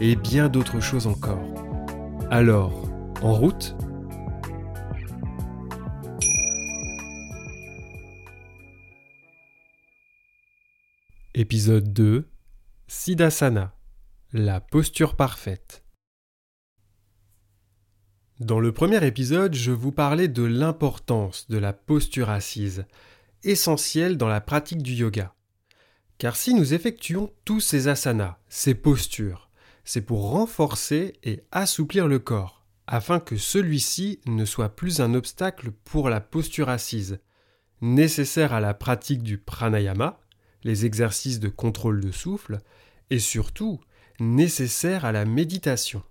et 0.00 0.16
bien 0.16 0.48
d'autres 0.48 0.80
choses 0.80 1.06
encore. 1.06 1.44
Alors, 2.30 2.88
en 3.22 3.34
route? 3.34 3.76
Épisode 11.34 11.92
2 11.92 12.28
Siddhasana 12.88 13.74
La 14.32 14.60
posture 14.60 15.16
parfaite 15.16 15.84
Dans 18.40 18.58
le 18.58 18.72
premier 18.72 19.04
épisode, 19.06 19.54
je 19.54 19.70
vous 19.70 19.92
parlais 19.92 20.28
de 20.28 20.42
l'importance 20.42 21.48
de 21.50 21.58
la 21.58 21.74
posture 21.74 22.30
assise, 22.30 22.86
essentielle 23.44 24.16
dans 24.16 24.28
la 24.28 24.40
pratique 24.40 24.82
du 24.82 24.94
yoga. 24.94 25.34
Car 26.16 26.36
si 26.36 26.54
nous 26.54 26.74
effectuons 26.74 27.32
tous 27.44 27.60
ces 27.60 27.88
asanas, 27.88 28.38
ces 28.48 28.74
postures, 28.74 29.49
c'est 29.84 30.02
pour 30.02 30.30
renforcer 30.30 31.14
et 31.22 31.42
assouplir 31.52 32.08
le 32.08 32.18
corps, 32.18 32.64
afin 32.86 33.20
que 33.20 33.36
celui-ci 33.36 34.20
ne 34.26 34.44
soit 34.44 34.70
plus 34.70 35.00
un 35.00 35.14
obstacle 35.14 35.70
pour 35.70 36.08
la 36.08 36.20
posture 36.20 36.68
assise, 36.68 37.20
nécessaire 37.80 38.52
à 38.52 38.60
la 38.60 38.74
pratique 38.74 39.22
du 39.22 39.38
pranayama, 39.38 40.20
les 40.64 40.86
exercices 40.86 41.40
de 41.40 41.48
contrôle 41.48 42.00
de 42.00 42.12
souffle, 42.12 42.60
et 43.10 43.18
surtout 43.18 43.80
nécessaire 44.18 45.04
à 45.04 45.12
la 45.12 45.24
méditation. 45.24 46.02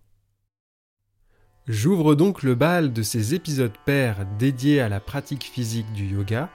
J'ouvre 1.68 2.16
donc 2.16 2.42
le 2.42 2.56
bal 2.56 2.94
de 2.94 3.04
ces 3.04 3.36
épisodes 3.36 3.78
pairs 3.86 4.26
dédiés 4.40 4.82
à 4.82 4.90
la 4.90 5.00
pratique 5.00 5.44
physique 5.44 5.92
du 5.94 6.08
yoga 6.08 6.50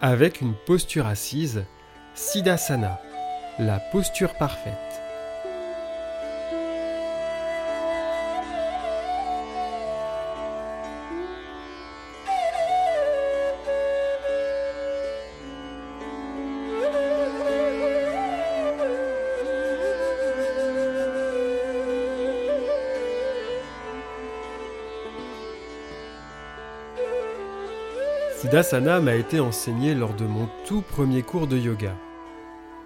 avec 0.00 0.40
une 0.40 0.54
posture 0.66 1.06
assise 1.06 1.64
Siddhasana, 2.14 3.00
la 3.58 3.80
posture 3.80 4.34
parfaite. 4.34 4.91
Siddhasana 28.42 28.98
m'a 28.98 29.14
été 29.14 29.38
enseigné 29.38 29.94
lors 29.94 30.16
de 30.16 30.26
mon 30.26 30.48
tout 30.66 30.82
premier 30.82 31.22
cours 31.22 31.46
de 31.46 31.56
yoga. 31.56 31.96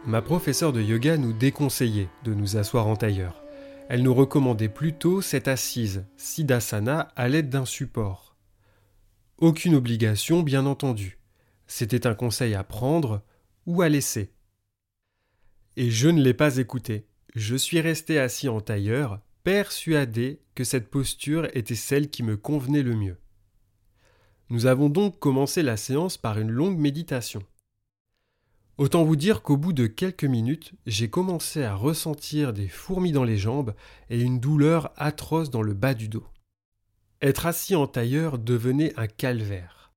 Ma 0.04 0.20
professeure 0.20 0.74
de 0.74 0.82
yoga 0.82 1.16
nous 1.16 1.32
déconseillait 1.32 2.10
de 2.24 2.34
nous 2.34 2.58
asseoir 2.58 2.86
en 2.86 2.94
tailleur. 2.94 3.42
Elle 3.88 4.02
nous 4.02 4.12
recommandait 4.12 4.68
plutôt 4.68 5.22
cette 5.22 5.48
assise, 5.48 6.04
Siddhasana, 6.18 7.08
à 7.16 7.28
l'aide 7.30 7.48
d'un 7.48 7.64
support. 7.64 8.36
Aucune 9.38 9.74
obligation, 9.74 10.42
bien 10.42 10.66
entendu. 10.66 11.18
C'était 11.66 12.06
un 12.06 12.14
conseil 12.14 12.54
à 12.54 12.62
prendre 12.62 13.22
ou 13.64 13.80
à 13.80 13.88
laisser. 13.88 14.34
Et 15.78 15.88
je 15.90 16.10
ne 16.10 16.20
l'ai 16.20 16.34
pas 16.34 16.58
écouté. 16.58 17.06
Je 17.34 17.56
suis 17.56 17.80
resté 17.80 18.18
assis 18.18 18.50
en 18.50 18.60
tailleur, 18.60 19.20
persuadé 19.42 20.42
que 20.54 20.64
cette 20.64 20.90
posture 20.90 21.48
était 21.54 21.74
celle 21.74 22.10
qui 22.10 22.22
me 22.22 22.36
convenait 22.36 22.82
le 22.82 22.94
mieux. 22.94 23.16
Nous 24.48 24.66
avons 24.66 24.88
donc 24.88 25.18
commencé 25.18 25.62
la 25.62 25.76
séance 25.76 26.16
par 26.16 26.38
une 26.38 26.50
longue 26.50 26.78
méditation. 26.78 27.42
Autant 28.78 29.04
vous 29.04 29.16
dire 29.16 29.42
qu'au 29.42 29.56
bout 29.56 29.72
de 29.72 29.86
quelques 29.86 30.24
minutes, 30.24 30.72
j'ai 30.86 31.08
commencé 31.08 31.64
à 31.64 31.74
ressentir 31.74 32.52
des 32.52 32.68
fourmis 32.68 33.10
dans 33.10 33.24
les 33.24 33.38
jambes 33.38 33.74
et 34.10 34.20
une 34.20 34.38
douleur 34.38 34.92
atroce 34.96 35.50
dans 35.50 35.62
le 35.62 35.74
bas 35.74 35.94
du 35.94 36.08
dos. 36.08 36.26
Être 37.22 37.46
assis 37.46 37.74
en 37.74 37.86
tailleur 37.86 38.38
devenait 38.38 38.92
un 38.96 39.06
calvaire. 39.06 39.90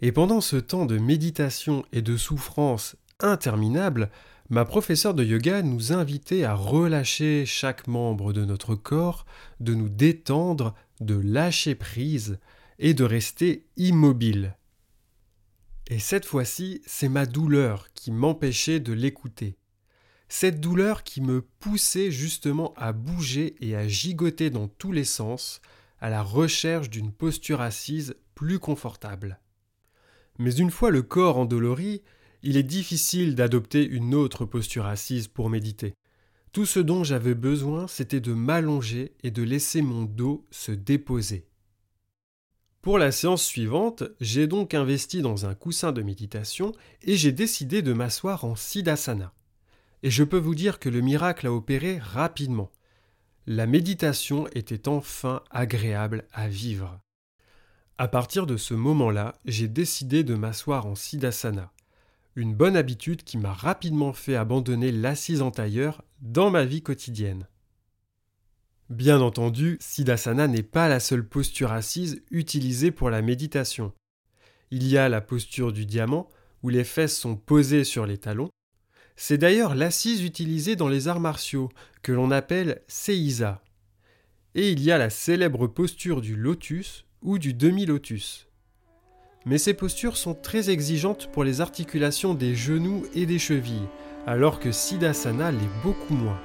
Et 0.00 0.12
pendant 0.12 0.40
ce 0.40 0.56
temps 0.56 0.86
de 0.86 0.96
méditation 0.96 1.84
et 1.92 2.00
de 2.00 2.16
souffrance 2.16 2.96
interminable, 3.18 4.10
ma 4.48 4.64
professeure 4.64 5.12
de 5.12 5.24
yoga 5.24 5.60
nous 5.60 5.92
invitait 5.92 6.44
à 6.44 6.54
relâcher 6.54 7.44
chaque 7.44 7.86
membre 7.86 8.32
de 8.32 8.46
notre 8.46 8.76
corps, 8.76 9.26
de 9.58 9.74
nous 9.74 9.90
détendre, 9.90 10.74
de 11.00 11.16
lâcher 11.16 11.74
prise, 11.74 12.38
et 12.80 12.94
de 12.94 13.04
rester 13.04 13.66
immobile. 13.76 14.56
Et 15.88 15.98
cette 15.98 16.24
fois-ci, 16.24 16.80
c'est 16.86 17.10
ma 17.10 17.26
douleur 17.26 17.92
qui 17.92 18.10
m'empêchait 18.10 18.80
de 18.80 18.94
l'écouter. 18.94 19.56
Cette 20.28 20.60
douleur 20.60 21.02
qui 21.02 21.20
me 21.20 21.42
poussait 21.42 22.10
justement 22.10 22.72
à 22.76 22.92
bouger 22.92 23.54
et 23.60 23.76
à 23.76 23.86
gigoter 23.86 24.48
dans 24.48 24.66
tous 24.66 24.92
les 24.92 25.04
sens, 25.04 25.60
à 26.00 26.08
la 26.08 26.22
recherche 26.22 26.88
d'une 26.88 27.12
posture 27.12 27.60
assise 27.60 28.14
plus 28.34 28.58
confortable. 28.58 29.40
Mais 30.38 30.54
une 30.54 30.70
fois 30.70 30.90
le 30.90 31.02
corps 31.02 31.36
endolori, 31.36 32.02
il 32.42 32.56
est 32.56 32.62
difficile 32.62 33.34
d'adopter 33.34 33.86
une 33.86 34.14
autre 34.14 34.46
posture 34.46 34.86
assise 34.86 35.28
pour 35.28 35.50
méditer. 35.50 35.92
Tout 36.52 36.64
ce 36.64 36.80
dont 36.80 37.04
j'avais 37.04 37.34
besoin, 37.34 37.86
c'était 37.86 38.20
de 38.20 38.32
m'allonger 38.32 39.12
et 39.22 39.30
de 39.30 39.42
laisser 39.42 39.82
mon 39.82 40.04
dos 40.04 40.46
se 40.50 40.72
déposer. 40.72 41.49
Pour 42.82 42.96
la 42.96 43.12
séance 43.12 43.44
suivante, 43.44 44.04
j'ai 44.22 44.46
donc 44.46 44.72
investi 44.72 45.20
dans 45.20 45.44
un 45.44 45.54
coussin 45.54 45.92
de 45.92 46.00
méditation 46.00 46.72
et 47.02 47.14
j'ai 47.14 47.30
décidé 47.30 47.82
de 47.82 47.92
m'asseoir 47.92 48.46
en 48.46 48.56
Siddhasana. 48.56 49.34
Et 50.02 50.10
je 50.10 50.24
peux 50.24 50.38
vous 50.38 50.54
dire 50.54 50.78
que 50.78 50.88
le 50.88 51.02
miracle 51.02 51.46
a 51.46 51.52
opéré 51.52 51.98
rapidement. 51.98 52.70
La 53.46 53.66
méditation 53.66 54.46
était 54.54 54.88
enfin 54.88 55.42
agréable 55.50 56.24
à 56.32 56.48
vivre. 56.48 56.98
À 57.98 58.08
partir 58.08 58.46
de 58.46 58.56
ce 58.56 58.72
moment-là, 58.72 59.34
j'ai 59.44 59.68
décidé 59.68 60.24
de 60.24 60.34
m'asseoir 60.34 60.86
en 60.86 60.94
Siddhasana, 60.94 61.70
une 62.34 62.54
bonne 62.54 62.76
habitude 62.76 63.24
qui 63.24 63.36
m'a 63.36 63.52
rapidement 63.52 64.14
fait 64.14 64.36
abandonner 64.36 64.90
l'assise 64.90 65.42
en 65.42 65.50
tailleur 65.50 66.02
dans 66.22 66.50
ma 66.50 66.64
vie 66.64 66.80
quotidienne. 66.80 67.46
Bien 68.90 69.20
entendu, 69.20 69.78
Siddhasana 69.78 70.48
n'est 70.48 70.64
pas 70.64 70.88
la 70.88 70.98
seule 70.98 71.24
posture 71.24 71.70
assise 71.70 72.24
utilisée 72.32 72.90
pour 72.90 73.08
la 73.08 73.22
méditation. 73.22 73.92
Il 74.72 74.84
y 74.84 74.98
a 74.98 75.08
la 75.08 75.20
posture 75.20 75.72
du 75.72 75.86
diamant, 75.86 76.28
où 76.64 76.70
les 76.70 76.82
fesses 76.82 77.16
sont 77.16 77.36
posées 77.36 77.84
sur 77.84 78.04
les 78.04 78.18
talons. 78.18 78.50
C'est 79.14 79.38
d'ailleurs 79.38 79.76
l'assise 79.76 80.24
utilisée 80.24 80.74
dans 80.74 80.88
les 80.88 81.06
arts 81.06 81.20
martiaux, 81.20 81.68
que 82.02 82.10
l'on 82.10 82.32
appelle 82.32 82.82
Seiza. 82.88 83.62
Et 84.56 84.72
il 84.72 84.82
y 84.82 84.90
a 84.90 84.98
la 84.98 85.08
célèbre 85.08 85.68
posture 85.68 86.20
du 86.20 86.34
lotus 86.34 87.06
ou 87.22 87.38
du 87.38 87.54
demi-lotus. 87.54 88.48
Mais 89.46 89.58
ces 89.58 89.74
postures 89.74 90.16
sont 90.16 90.34
très 90.34 90.68
exigeantes 90.68 91.30
pour 91.30 91.44
les 91.44 91.60
articulations 91.60 92.34
des 92.34 92.56
genoux 92.56 93.06
et 93.14 93.24
des 93.24 93.38
chevilles, 93.38 93.88
alors 94.26 94.58
que 94.58 94.72
Siddhasana 94.72 95.52
l'est 95.52 95.82
beaucoup 95.84 96.14
moins. 96.14 96.40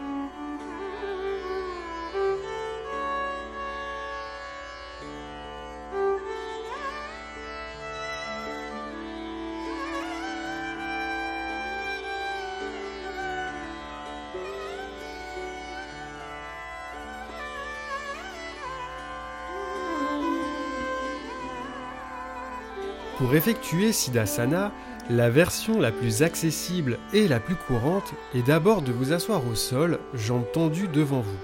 Pour 23.25 23.33
effectuer 23.33 23.91
Siddhasana, 23.91 24.71
la 25.09 25.31
version 25.31 25.79
la 25.79 25.91
plus 25.91 26.21
accessible 26.21 26.99
et 27.11 27.27
la 27.27 27.39
plus 27.39 27.55
courante 27.55 28.13
est 28.35 28.45
d'abord 28.45 28.83
de 28.83 28.91
vous 28.91 29.13
asseoir 29.13 29.41
au 29.47 29.55
sol, 29.55 29.97
jambes 30.13 30.45
tendues 30.53 30.87
devant 30.87 31.21
vous. 31.21 31.39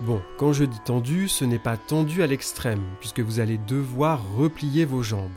Bon, 0.00 0.20
quand 0.36 0.52
je 0.52 0.64
dis 0.64 0.80
tendu, 0.84 1.28
ce 1.28 1.44
n'est 1.44 1.60
pas 1.60 1.76
tendu 1.76 2.24
à 2.24 2.26
l'extrême, 2.26 2.82
puisque 2.98 3.20
vous 3.20 3.38
allez 3.38 3.56
devoir 3.56 4.34
replier 4.34 4.84
vos 4.84 5.04
jambes. 5.04 5.30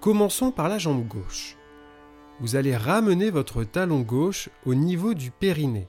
Commençons 0.00 0.52
par 0.52 0.70
la 0.70 0.78
jambe 0.78 1.06
gauche. 1.06 1.58
Vous 2.40 2.56
allez 2.56 2.74
ramener 2.74 3.28
votre 3.28 3.62
talon 3.62 4.00
gauche 4.00 4.48
au 4.64 4.74
niveau 4.74 5.12
du 5.12 5.32
périnée, 5.32 5.88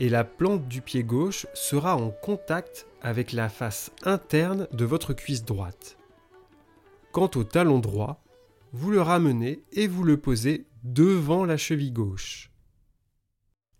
et 0.00 0.08
la 0.08 0.24
plante 0.24 0.66
du 0.66 0.80
pied 0.80 1.04
gauche 1.04 1.46
sera 1.54 1.94
en 1.94 2.10
contact 2.10 2.88
avec 3.00 3.30
la 3.30 3.48
face 3.48 3.92
interne 4.02 4.66
de 4.72 4.84
votre 4.84 5.12
cuisse 5.12 5.44
droite. 5.44 5.99
Quant 7.12 7.30
au 7.34 7.42
talon 7.42 7.80
droit, 7.80 8.22
vous 8.72 8.92
le 8.92 9.02
ramenez 9.02 9.64
et 9.72 9.88
vous 9.88 10.04
le 10.04 10.16
posez 10.16 10.68
devant 10.84 11.44
la 11.44 11.56
cheville 11.56 11.92
gauche. 11.92 12.52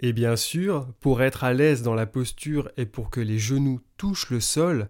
Et 0.01 0.13
bien 0.13 0.35
sûr, 0.35 0.93
pour 1.01 1.23
être 1.23 1.45
à 1.45 1.53
l'aise 1.53 1.83
dans 1.83 1.95
la 1.95 2.07
posture 2.07 2.71
et 2.77 2.87
pour 2.87 3.11
que 3.11 3.21
les 3.21 3.39
genoux 3.39 3.81
touchent 3.97 4.31
le 4.31 4.41
sol, 4.41 4.89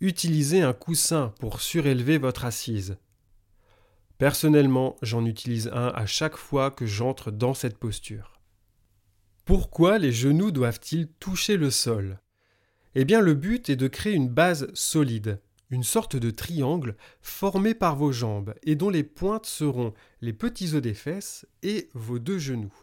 utilisez 0.00 0.62
un 0.62 0.72
coussin 0.72 1.34
pour 1.38 1.60
surélever 1.60 2.16
votre 2.16 2.44
assise. 2.46 2.96
Personnellement, 4.16 4.96
j'en 5.02 5.26
utilise 5.26 5.68
un 5.68 5.88
à 5.88 6.06
chaque 6.06 6.36
fois 6.36 6.70
que 6.70 6.86
j'entre 6.86 7.30
dans 7.30 7.54
cette 7.54 7.76
posture. 7.76 8.40
Pourquoi 9.44 9.98
les 9.98 10.12
genoux 10.12 10.50
doivent-ils 10.50 11.08
toucher 11.18 11.56
le 11.56 11.70
sol? 11.70 12.20
Eh 12.94 13.04
bien 13.04 13.20
le 13.20 13.34
but 13.34 13.68
est 13.68 13.76
de 13.76 13.88
créer 13.88 14.14
une 14.14 14.28
base 14.28 14.72
solide, 14.74 15.40
une 15.72 15.84
sorte 15.84 16.16
de 16.16 16.30
triangle 16.30 16.96
formé 17.22 17.74
par 17.74 17.96
vos 17.96 18.12
jambes 18.12 18.54
et 18.62 18.76
dont 18.76 18.90
les 18.90 19.02
pointes 19.02 19.46
seront 19.46 19.94
les 20.20 20.34
petits 20.34 20.74
os 20.74 20.82
des 20.82 20.92
fesses 20.92 21.46
et 21.62 21.88
vos 21.94 22.18
deux 22.18 22.38
genoux. 22.38 22.74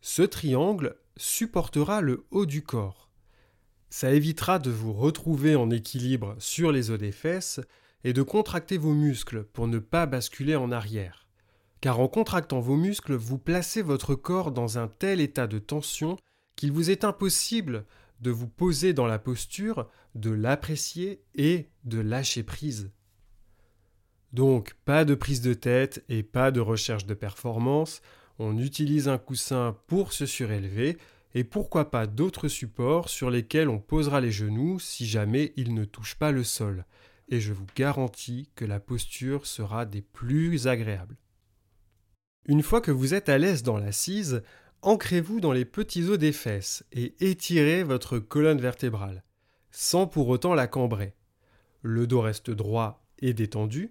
Ce 0.00 0.22
triangle 0.22 0.94
supportera 1.16 2.00
le 2.00 2.24
haut 2.30 2.46
du 2.46 2.62
corps. 2.62 3.10
Ça 3.90 4.12
évitera 4.12 4.60
de 4.60 4.70
vous 4.70 4.92
retrouver 4.92 5.56
en 5.56 5.70
équilibre 5.70 6.36
sur 6.38 6.70
les 6.70 6.92
os 6.92 6.98
des 6.98 7.10
fesses 7.10 7.60
et 8.04 8.12
de 8.12 8.22
contracter 8.22 8.78
vos 8.78 8.94
muscles 8.94 9.42
pour 9.42 9.66
ne 9.66 9.80
pas 9.80 10.06
basculer 10.06 10.54
en 10.54 10.70
arrière. 10.70 11.26
Car 11.80 11.98
en 11.98 12.06
contractant 12.06 12.60
vos 12.60 12.76
muscles, 12.76 13.14
vous 13.14 13.38
placez 13.38 13.82
votre 13.82 14.14
corps 14.14 14.52
dans 14.52 14.78
un 14.78 14.86
tel 14.86 15.20
état 15.20 15.48
de 15.48 15.58
tension 15.58 16.16
qu'il 16.54 16.70
vous 16.70 16.90
est 16.90 17.02
impossible 17.02 17.86
de 18.22 18.30
vous 18.30 18.48
poser 18.48 18.94
dans 18.94 19.06
la 19.06 19.18
posture, 19.18 19.88
de 20.14 20.30
l'apprécier 20.30 21.22
et 21.34 21.68
de 21.84 22.00
lâcher 22.00 22.42
prise. 22.42 22.90
Donc, 24.32 24.74
pas 24.84 25.04
de 25.04 25.14
prise 25.14 25.42
de 25.42 25.52
tête 25.52 26.04
et 26.08 26.22
pas 26.22 26.50
de 26.50 26.60
recherche 26.60 27.04
de 27.04 27.14
performance, 27.14 28.00
on 28.38 28.56
utilise 28.56 29.08
un 29.08 29.18
coussin 29.18 29.76
pour 29.88 30.12
se 30.12 30.24
surélever 30.24 30.96
et 31.34 31.44
pourquoi 31.44 31.90
pas 31.90 32.06
d'autres 32.06 32.48
supports 32.48 33.08
sur 33.08 33.30
lesquels 33.30 33.68
on 33.68 33.78
posera 33.78 34.20
les 34.20 34.32
genoux 34.32 34.78
si 34.78 35.06
jamais 35.06 35.52
ils 35.56 35.74
ne 35.74 35.84
touchent 35.84 36.18
pas 36.18 36.32
le 36.32 36.44
sol. 36.44 36.84
Et 37.28 37.40
je 37.40 37.52
vous 37.52 37.66
garantis 37.74 38.50
que 38.54 38.64
la 38.64 38.80
posture 38.80 39.46
sera 39.46 39.84
des 39.84 40.02
plus 40.02 40.66
agréables. 40.66 41.16
Une 42.46 42.62
fois 42.62 42.80
que 42.80 42.90
vous 42.90 43.14
êtes 43.14 43.28
à 43.28 43.38
l'aise 43.38 43.62
dans 43.62 43.78
l'assise, 43.78 44.42
ancrez-vous 44.82 45.40
dans 45.40 45.52
les 45.52 45.64
petits 45.64 46.04
os 46.04 46.18
des 46.18 46.32
fesses 46.32 46.84
et 46.92 47.14
étirez 47.20 47.84
votre 47.84 48.18
colonne 48.18 48.60
vertébrale, 48.60 49.24
sans 49.70 50.06
pour 50.06 50.28
autant 50.28 50.54
la 50.54 50.66
cambrer. 50.66 51.14
Le 51.82 52.06
dos 52.06 52.20
reste 52.20 52.50
droit 52.50 53.04
et 53.18 53.32
détendu. 53.32 53.90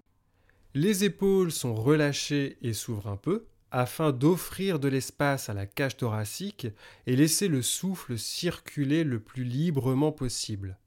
Les 0.74 1.04
épaules 1.04 1.52
sont 1.52 1.74
relâchées 1.74 2.58
et 2.62 2.72
s'ouvrent 2.72 3.08
un 3.08 3.16
peu, 3.16 3.46
afin 3.70 4.12
d'offrir 4.12 4.78
de 4.78 4.88
l'espace 4.88 5.48
à 5.48 5.54
la 5.54 5.66
cage 5.66 5.96
thoracique 5.96 6.66
et 7.06 7.16
laisser 7.16 7.48
le 7.48 7.62
souffle 7.62 8.18
circuler 8.18 9.02
le 9.02 9.18
plus 9.18 9.44
librement 9.44 10.12
possible. 10.12 10.78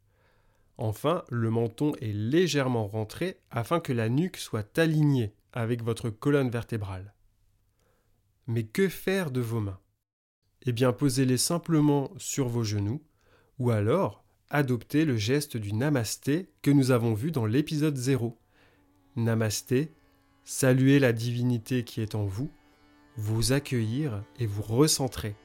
Enfin, 0.77 1.23
le 1.29 1.49
menton 1.49 1.93
est 2.01 2.13
légèrement 2.13 2.87
rentré 2.87 3.37
afin 3.49 3.79
que 3.79 3.93
la 3.93 4.09
nuque 4.09 4.37
soit 4.37 4.77
alignée 4.77 5.33
avec 5.51 5.81
votre 5.83 6.09
colonne 6.09 6.49
vertébrale. 6.49 7.13
Mais 8.45 8.63
que 8.63 8.87
faire 8.87 9.31
de 9.31 9.41
vos 9.41 9.61
mains? 9.61 9.79
Eh 10.65 10.71
bien 10.71 10.91
posez-les 10.91 11.37
simplement 11.37 12.11
sur 12.17 12.47
vos 12.47 12.63
genoux, 12.63 13.01
ou 13.59 13.71
alors 13.71 14.23
adoptez 14.49 15.05
le 15.05 15.17
geste 15.17 15.57
du 15.57 15.73
namasté 15.73 16.49
que 16.61 16.71
nous 16.71 16.91
avons 16.91 17.13
vu 17.13 17.31
dans 17.31 17.45
l'épisode 17.45 17.95
0. 17.95 18.37
Namasté, 19.15 19.91
saluer 20.43 20.99
la 20.99 21.13
divinité 21.13 21.83
qui 21.83 22.01
est 22.01 22.15
en 22.15 22.25
vous, 22.25 22.49
vous 23.17 23.53
accueillir 23.53 24.23
et 24.39 24.45
vous 24.45 24.61
recentrer. 24.61 25.35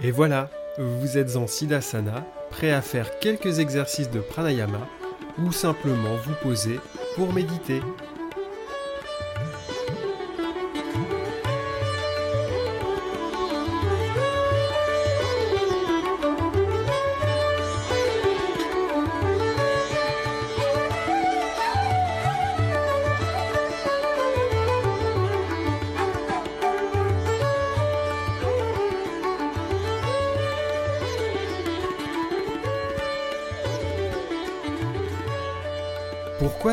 Et 0.00 0.10
voilà, 0.10 0.50
vous 0.78 1.18
êtes 1.18 1.36
en 1.36 1.46
Siddhasana, 1.46 2.26
prêt 2.50 2.70
à 2.70 2.82
faire 2.82 3.18
quelques 3.20 3.58
exercices 3.58 4.10
de 4.10 4.20
pranayama 4.20 4.88
ou 5.38 5.52
simplement 5.52 6.16
vous 6.16 6.34
poser 6.42 6.78
pour 7.16 7.32
méditer. 7.32 7.80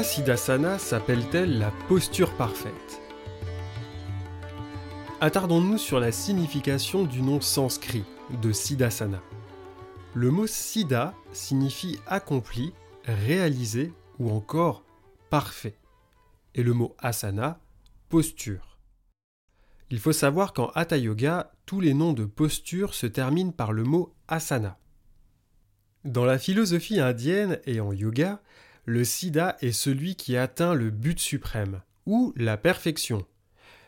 Siddhasana 0.04 0.80
s'appelle-t-elle 0.80 1.60
la 1.60 1.72
posture 1.88 2.36
parfaite? 2.36 3.02
Attardons-nous 5.20 5.78
sur 5.78 6.00
la 6.00 6.12
signification 6.12 7.04
du 7.04 7.22
nom 7.22 7.40
sanskrit 7.40 8.04
de 8.42 8.52
Siddhasana. 8.52 9.22
Le 10.16 10.32
mot 10.32 10.48
Siddha 10.48 11.14
signifie 11.34 12.00
accompli, 12.08 12.74
réalisé 13.06 13.94
ou 14.20 14.32
encore 14.32 14.84
parfait. 15.30 15.78
Et 16.56 16.64
le 16.64 16.74
mot 16.74 16.96
asana, 16.98 17.60
posture. 18.10 18.80
Il 19.90 20.00
faut 20.00 20.14
savoir 20.14 20.54
qu'en 20.54 20.70
Hatha 20.70 20.98
Yoga, 20.98 21.52
tous 21.66 21.80
les 21.80 21.94
noms 21.94 22.14
de 22.14 22.26
posture 22.26 22.94
se 22.94 23.08
terminent 23.08 23.52
par 23.52 23.72
le 23.72 23.84
mot 23.84 24.14
asana. 24.28 24.78
Dans 26.06 26.26
la 26.26 26.40
philosophie 26.40 27.00
indienne 27.00 27.60
et 27.66 27.80
en 27.80 27.94
yoga, 27.94 28.42
le 28.86 29.04
sida 29.04 29.58
est 29.62 29.72
celui 29.72 30.16
qui 30.16 30.38
atteint 30.38 30.74
le 30.74 30.90
but 30.90 31.20
suprême, 31.20 31.82
ou 32.06 32.34
la 32.36 32.58
perfection. 32.58 33.26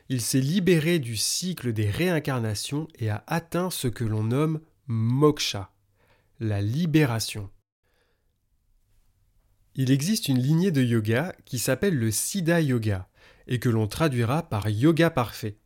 Il 0.10 0.22
s'est 0.22 0.42
libéré 0.42 1.00
du 1.00 1.16
cycle 1.16 1.74
des 1.74 1.90
réincarnations 1.90 2.88
et 3.00 3.10
a 3.10 3.24
atteint 3.28 3.70
ce 3.70 3.88
que 3.88 4.04
l'on 4.04 4.24
nomme 4.24 4.60
moksha, 4.88 5.72
la 6.40 6.62
libération. 6.62 7.50
Il 9.76 9.90
existe 9.90 10.28
une 10.28 10.40
lignée 10.40 10.72
de 10.72 10.84
yoga 10.84 11.34
qui 11.46 11.58
s'appelle 11.58 11.98
le 11.98 12.12
Siddha 12.12 12.62
Yoga 12.62 13.10
et 13.48 13.60
que 13.60 13.70
l'on 13.70 13.88
traduira 13.88 14.44
par 14.44 14.70
yoga 14.70 15.10
parfait. 15.10 15.58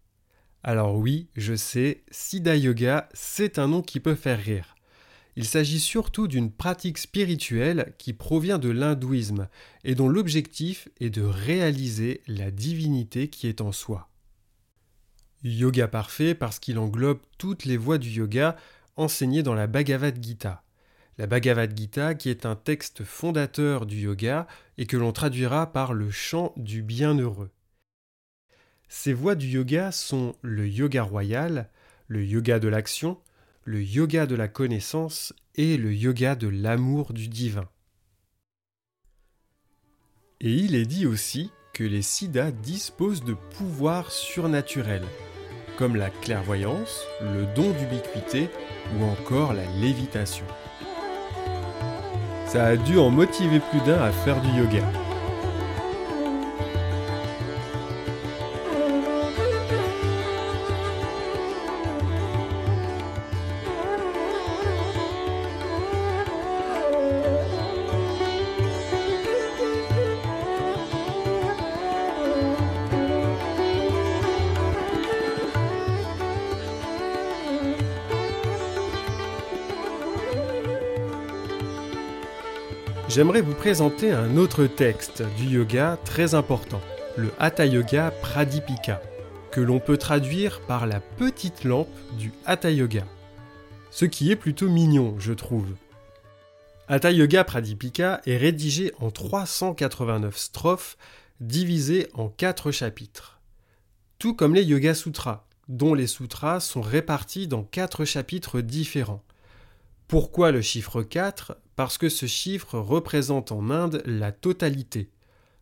Alors 0.63 0.95
oui, 0.95 1.29
je 1.35 1.55
sais, 1.55 2.03
Siddha 2.09 2.55
Yoga, 2.55 3.09
c'est 3.13 3.59
un 3.59 3.67
nom 3.67 3.81
qui 3.81 3.99
peut 3.99 4.15
faire 4.15 4.39
rire. 4.39 4.76
Il 5.37 5.45
s'agit 5.45 5.79
surtout 5.79 6.27
d'une 6.27 6.51
pratique 6.51 6.97
spirituelle 6.97 7.93
qui 7.99 8.11
provient 8.13 8.57
de 8.57 8.69
l'hindouisme 8.69 9.47
et 9.83 9.93
dont 9.93 10.09
l'objectif 10.09 10.89
est 10.99 11.11
de 11.11 11.21
réaliser 11.21 12.21
la 12.27 12.49
divinité 12.49 13.27
qui 13.27 13.45
est 13.45 13.61
en 13.61 13.71
soi. 13.71 14.09
Yoga 15.43 15.87
parfait 15.87 16.33
parce 16.33 16.57
qu'il 16.57 16.79
englobe 16.79 17.19
toutes 17.37 17.65
les 17.65 17.77
voies 17.77 17.99
du 17.99 18.09
yoga 18.09 18.57
enseignées 18.95 19.43
dans 19.43 19.53
la 19.53 19.67
Bhagavad 19.67 20.17
Gita. 20.19 20.63
La 21.19 21.27
Bhagavad 21.27 21.77
Gita 21.77 22.15
qui 22.15 22.31
est 22.31 22.47
un 22.47 22.55
texte 22.55 23.03
fondateur 23.03 23.85
du 23.85 23.97
yoga 23.97 24.47
et 24.79 24.87
que 24.87 24.97
l'on 24.97 25.11
traduira 25.11 25.71
par 25.71 25.93
le 25.93 26.09
chant 26.09 26.51
du 26.57 26.81
bienheureux. 26.81 27.51
Ces 28.89 29.13
voies 29.13 29.35
du 29.35 29.45
yoga 29.49 29.91
sont 29.91 30.33
le 30.41 30.67
yoga 30.67 31.03
royal, 31.03 31.69
le 32.07 32.25
yoga 32.25 32.57
de 32.57 32.69
l'action, 32.69 33.19
le 33.67 33.83
yoga 33.83 34.27
de 34.27 34.35
la 34.35 34.47
connaissance 34.47 35.33
et 35.55 35.75
le 35.75 35.93
yoga 35.93 36.35
de 36.35 36.47
l'amour 36.47 37.11
du 37.11 37.27
divin. 37.27 37.67
Et 40.39 40.53
il 40.53 40.73
est 40.73 40.85
dit 40.85 41.05
aussi 41.05 41.51
que 41.73 41.83
les 41.83 42.01
siddhas 42.01 42.51
disposent 42.51 43.25
de 43.25 43.33
pouvoirs 43.33 44.09
surnaturels, 44.09 45.03
comme 45.77 45.97
la 45.97 46.09
clairvoyance, 46.09 47.03
le 47.21 47.45
don 47.55 47.71
d'ubiquité 47.71 48.47
ou 48.97 49.03
encore 49.03 49.51
la 49.51 49.65
lévitation. 49.81 50.45
Ça 52.45 52.67
a 52.67 52.77
dû 52.77 52.97
en 52.97 53.09
motiver 53.09 53.59
plus 53.59 53.81
d'un 53.81 54.01
à 54.01 54.13
faire 54.13 54.41
du 54.41 54.49
yoga. 54.57 55.06
J'aimerais 83.17 83.41
vous 83.41 83.55
présenter 83.55 84.11
un 84.11 84.37
autre 84.37 84.67
texte 84.67 85.23
du 85.39 85.45
yoga 85.45 85.97
très 86.05 86.35
important, 86.35 86.79
le 87.15 87.31
Hatha 87.39 87.65
Yoga 87.65 88.11
Pradipika, 88.11 89.01
que 89.49 89.59
l'on 89.59 89.79
peut 89.79 89.97
traduire 89.97 90.61
par 90.67 90.85
la 90.85 90.99
petite 90.99 91.63
lampe 91.63 91.89
du 92.19 92.31
Hatha 92.45 92.69
Yoga. 92.69 93.03
Ce 93.89 94.05
qui 94.05 94.29
est 94.29 94.35
plutôt 94.35 94.69
mignon, 94.69 95.15
je 95.17 95.33
trouve. 95.33 95.65
Hatha 96.87 97.09
Yoga 97.09 97.43
Pradipika 97.43 98.21
est 98.27 98.37
rédigé 98.37 98.93
en 98.99 99.09
389 99.09 100.37
strophes 100.37 100.95
divisées 101.39 102.09
en 102.13 102.29
4 102.29 102.69
chapitres. 102.69 103.41
Tout 104.19 104.35
comme 104.35 104.53
les 104.53 104.63
Yoga 104.63 104.93
Sutras, 104.93 105.47
dont 105.69 105.95
les 105.95 106.05
sutras 106.05 106.59
sont 106.59 106.81
répartis 106.81 107.47
dans 107.47 107.63
4 107.63 108.05
chapitres 108.05 108.61
différents. 108.61 109.23
Pourquoi 110.07 110.51
le 110.51 110.61
chiffre 110.61 111.01
4 111.01 111.57
Parce 111.77 111.99
que 111.99 112.09
ce 112.09 112.25
chiffre 112.25 112.79
représente 112.79 113.51
en 113.51 113.69
Inde 113.69 114.01
la 114.03 114.31
totalité. 114.31 115.11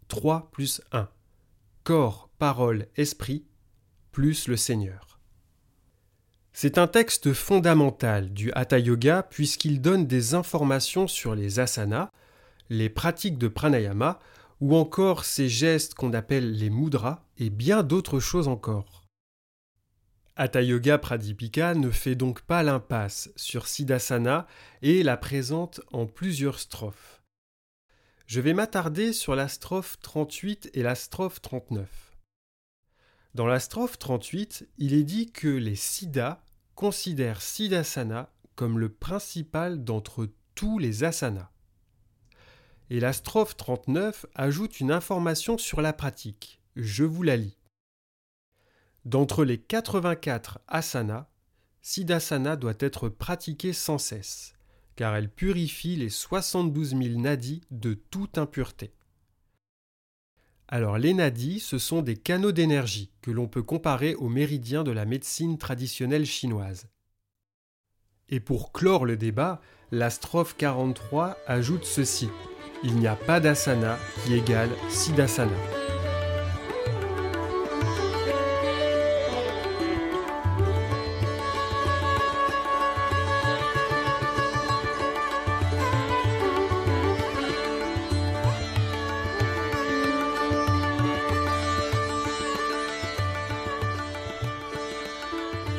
3 0.08 0.50
plus 0.54 0.82
1. 0.94 1.10
Corps, 1.84 2.30
parole, 2.40 2.88
esprit, 2.96 3.44
plus 4.14 4.48
le 4.48 4.56
Seigneur. 4.56 5.20
C'est 6.54 6.78
un 6.78 6.88
texte 6.88 7.34
fondamental 7.34 8.32
du 8.32 8.50
Hatha 8.54 8.80
Yoga 8.80 9.24
puisqu'il 9.24 9.82
donne 9.82 10.08
des 10.08 10.36
informations 10.36 11.06
sur 11.06 11.36
les 11.36 11.60
asanas, 11.60 12.12
les 12.70 12.90
pratiques 12.90 13.38
de 13.38 13.50
pranayama 13.50 14.20
ou 14.62 14.78
encore 14.78 15.26
ces 15.26 15.50
gestes 15.50 15.96
qu'on 15.96 16.14
appelle 16.14 16.54
les 16.54 16.70
mudras 16.70 17.26
et 17.38 17.50
bien 17.50 17.84
d'autres 17.84 18.22
choses 18.22 18.48
encore. 18.48 19.05
Hatha 20.38 20.62
Yoga 20.62 20.98
Pradipika 20.98 21.76
ne 21.76 21.90
fait 21.90 22.16
donc 22.16 22.42
pas 22.42 22.62
l'impasse 22.62 23.30
sur 23.38 23.68
Siddhasana 23.68 24.48
et 24.82 25.02
la 25.02 25.16
présente 25.16 25.80
en 25.94 26.08
plusieurs 26.08 26.60
strophes. 26.60 27.24
Je 28.28 28.42
vais 28.42 28.54
m'attarder 28.54 29.14
sur 29.14 29.34
la 29.34 29.48
strophe 29.48 29.98
38 30.02 30.72
et 30.74 30.84
la 30.84 30.96
strophe 30.96 31.42
39. 31.42 31.88
Dans 33.34 33.48
la 33.48 33.62
strophe 33.62 33.98
38, 33.98 34.68
il 34.78 34.94
est 34.94 35.06
dit 35.06 35.32
que 35.32 35.48
les 35.48 35.78
Siddhas 35.78 36.44
considère 36.76 37.42
Siddhasana 37.42 38.30
comme 38.56 38.78
le 38.78 38.90
principal 38.90 39.86
d'entre 39.86 40.28
tous 40.54 40.80
les 40.80 41.06
asanas. 41.06 41.50
Et 42.90 43.00
la 43.00 43.14
strophe 43.14 43.56
39 43.56 44.26
ajoute 44.36 44.82
une 44.82 44.92
information 44.92 45.58
sur 45.58 45.80
la 45.80 45.94
pratique. 45.94 46.62
Je 46.76 47.06
vous 47.06 47.24
la 47.24 47.38
lis. 47.38 47.58
D'entre 49.06 49.46
les 49.46 49.60
84 49.60 50.60
asanas, 50.68 51.28
Siddhasana 51.84 52.56
doit 52.56 52.74
être 52.80 53.08
pratiquée 53.08 53.72
sans 53.72 54.00
cesse, 54.00 54.56
car 54.96 55.16
elle 55.16 55.30
purifie 55.30 55.96
les 55.96 56.10
72 56.10 56.90
000 56.90 57.20
nadis 57.20 57.62
de 57.70 57.94
toute 57.94 58.40
impureté. 58.40 58.92
Alors 60.68 60.98
les 60.98 61.14
nadis, 61.14 61.60
ce 61.60 61.78
sont 61.78 62.02
des 62.02 62.18
canaux 62.18 62.52
d'énergie 62.52 63.12
que 63.22 63.30
l'on 63.30 63.48
peut 63.48 63.62
comparer 63.62 64.16
aux 64.16 64.30
méridiens 64.30 64.84
de 64.84 64.90
la 64.90 65.06
médecine 65.06 65.60
traditionnelle 65.60 66.26
chinoise. 66.26 66.88
Et 68.30 68.40
pour 68.40 68.72
clore 68.72 69.06
le 69.06 69.18
débat, 69.18 69.62
la 69.92 70.10
strophe 70.10 70.58
43 70.58 71.38
ajoute 71.46 71.86
ceci. 71.86 72.30
Il 72.84 72.96
n'y 72.96 73.06
a 73.06 73.16
pas 73.16 73.40
d'asana 73.40 74.00
qui 74.24 74.34
égale 74.34 74.72
siddhasana. 74.90 75.95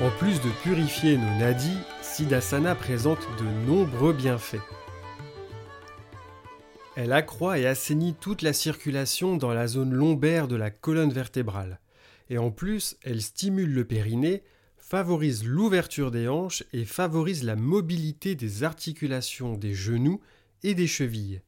En 0.03 0.11
plus 0.19 0.43
de 0.43 0.51
purifier 0.63 1.17
nos 1.17 1.39
nadis, 1.39 1.79
Siddhasana 2.03 2.75
présente 2.75 3.27
de 3.39 3.67
nombreux 3.67 4.13
bienfaits. 4.13 4.61
Elle 6.97 7.13
accroît 7.13 7.59
et 7.59 7.67
assainit 7.67 8.13
toute 8.13 8.43
la 8.43 8.53
circulation 8.53 9.39
dans 9.39 9.55
la 9.55 9.67
zone 9.67 9.95
lombaire 9.95 10.49
de 10.49 10.57
la 10.57 10.71
colonne 10.71 11.15
vertébrale. 11.15 11.81
Et 12.29 12.37
en 12.37 12.51
plus, 12.51 12.99
elle 13.05 13.23
stimule 13.23 13.73
le 13.73 13.87
périnée, 13.87 14.43
favorise 14.77 15.45
l'ouverture 15.45 16.11
des 16.11 16.29
hanches 16.29 16.63
et 16.75 16.85
favorise 16.85 17.43
la 17.43 17.57
mobilité 17.57 18.35
des 18.35 18.65
articulations 18.65 19.55
des 19.55 19.73
genoux 19.73 20.21
et 20.63 20.75
des 20.75 20.87
chevilles. 20.87 21.41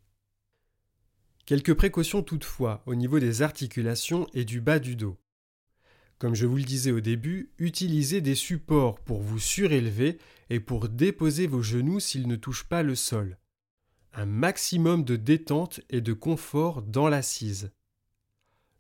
Quelques 1.45 1.75
précautions 1.75 2.23
toutefois 2.23 2.83
au 2.87 2.95
niveau 2.95 3.19
des 3.19 3.43
articulations 3.43 4.27
et 4.33 4.47
du 4.47 4.63
bas 4.63 4.79
du 4.79 4.97
dos. 4.97 5.19
Comme 6.19 6.35
je 6.35 6.47
vous 6.47 6.57
le 6.57 6.65
disais 6.65 6.91
au 6.91 7.01
début, 7.01 7.51
utilisez 7.59 8.21
des 8.21 8.35
supports 8.35 8.99
pour 8.99 9.23
vous 9.23 9.39
surélever 9.39 10.19
et 10.51 10.59
pour 10.59 10.89
déposer 10.89 11.47
vos 11.47 11.63
genoux 11.63 12.01
s'ils 12.01 12.27
ne 12.27 12.35
touchent 12.35 12.69
pas 12.69 12.83
le 12.83 12.97
sol. 12.97 13.39
Un 14.15 14.27
maximum 14.27 15.05
de 15.05 15.15
détente 15.15 15.81
et 15.91 16.01
de 16.01 16.13
confort 16.13 16.83
dans 16.83 17.09
l'assise. 17.09 17.71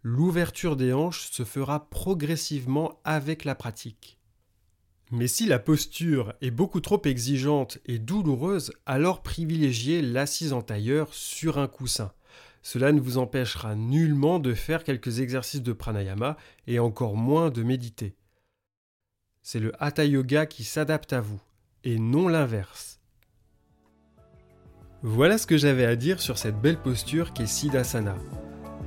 L'ouverture 0.02 0.74
des 0.74 0.92
hanches 0.92 1.30
se 1.30 1.44
fera 1.44 1.88
progressivement 1.90 3.00
avec 3.04 3.44
la 3.44 3.54
pratique. 3.54 4.18
Mais 5.10 5.28
si 5.28 5.46
la 5.46 5.58
posture 5.58 6.34
est 6.40 6.50
beaucoup 6.50 6.80
trop 6.80 7.00
exigeante 7.04 7.78
et 7.86 7.98
douloureuse, 7.98 8.72
alors 8.84 9.22
privilégiez 9.22 10.02
l'assise 10.02 10.52
en 10.52 10.62
tailleur 10.62 11.14
sur 11.14 11.58
un 11.58 11.68
coussin. 11.68 12.12
Cela 12.62 12.92
ne 12.92 13.00
vous 13.00 13.18
empêchera 13.18 13.74
nullement 13.74 14.38
de 14.38 14.54
faire 14.54 14.84
quelques 14.84 15.20
exercices 15.20 15.62
de 15.62 15.72
pranayama 15.72 16.36
et 16.66 16.78
encore 16.78 17.16
moins 17.16 17.50
de 17.50 17.62
méditer. 17.62 18.16
C'est 19.42 19.60
le 19.60 19.72
hatha 19.82 20.04
yoga 20.04 20.46
qui 20.46 20.64
s'adapte 20.64 21.12
à 21.12 21.20
vous 21.20 21.40
et 21.84 21.98
non 21.98 22.28
l'inverse. 22.28 23.00
Voilà 25.02 25.38
ce 25.38 25.46
que 25.46 25.56
j'avais 25.56 25.84
à 25.84 25.96
dire 25.96 26.20
sur 26.20 26.38
cette 26.38 26.60
belle 26.60 26.80
posture 26.80 27.32
qu'est 27.32 27.46
Siddhasana. 27.46 28.16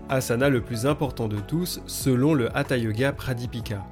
Asana 0.09 0.49
le 0.49 0.61
plus 0.61 0.85
important 0.85 1.27
de 1.27 1.39
tous 1.39 1.81
selon 1.87 2.33
le 2.33 2.55
hatha 2.55 2.77
yoga 2.77 3.13
Pradipika. 3.13 3.85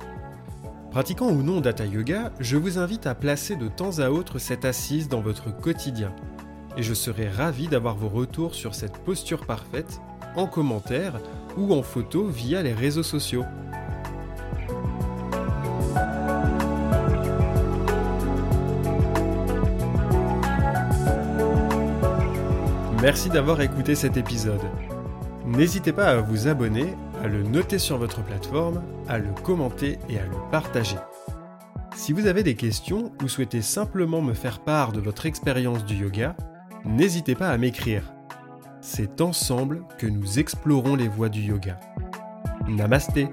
Pratiquant 0.92 1.30
ou 1.30 1.44
non 1.44 1.62
d'hatha 1.62 1.86
yoga, 1.86 2.34
je 2.40 2.58
vous 2.58 2.80
invite 2.80 3.06
à 3.06 3.14
placer 3.14 3.56
de 3.56 3.68
temps 3.68 4.00
à 4.00 4.10
autre 4.10 4.40
cette 4.40 4.66
assise 4.66 5.08
dans 5.08 5.22
votre 5.22 5.56
quotidien 5.56 6.16
et 6.80 6.82
je 6.82 6.94
serai 6.94 7.28
ravi 7.28 7.68
d'avoir 7.68 7.94
vos 7.96 8.08
retours 8.08 8.56
sur 8.56 8.74
cette 8.74 9.00
posture 9.00 9.46
parfaite 9.46 10.00
en 10.38 10.48
commentaire 10.48 11.20
ou 11.58 11.74
en 11.74 11.84
photo 11.84 12.26
via 12.28 12.62
les 12.62 12.72
réseaux 12.72 13.04
sociaux. 13.04 13.44
Merci 23.02 23.30
d'avoir 23.30 23.60
écouté 23.60 23.94
cet 23.94 24.16
épisode. 24.16 24.62
N'hésitez 25.46 25.92
pas 25.92 26.08
à 26.08 26.22
vous 26.22 26.48
abonner, 26.48 26.94
à 27.22 27.28
le 27.28 27.44
noter 27.44 27.78
sur 27.78 27.98
votre 27.98 28.24
plateforme, 28.24 28.82
à 29.10 29.18
le 29.18 29.34
commenter 29.44 30.00
et 30.08 30.18
à 30.18 30.26
le 30.26 30.38
partager. 30.50 30.98
Si 31.94 32.14
vous 32.14 32.28
avez 32.28 32.44
des 32.44 32.56
questions 32.56 33.12
ou 33.22 33.28
souhaitez 33.28 33.62
simplement 33.62 34.22
me 34.22 34.34
faire 34.34 34.60
part 34.60 34.94
de 34.94 35.02
votre 35.02 35.26
expérience 35.26 35.84
du 35.84 35.96
yoga, 35.96 36.38
n'hésitez 36.86 37.36
pas 37.36 37.50
à 37.50 37.58
m'écrire. 37.58 38.14
C'est 38.82 39.22
ensemble 39.22 39.84
que 39.98 40.08
nous 40.08 40.40
explorons 40.40 40.96
les 40.96 41.08
voies 41.08 41.30
du 41.30 41.42
yoga. 41.42 41.80
Namasté 42.68 43.28